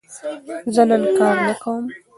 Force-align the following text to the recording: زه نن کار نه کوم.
زه 0.73 0.81
نن 0.89 1.03
کار 1.17 1.35
نه 1.47 1.53
کوم. 1.61 1.83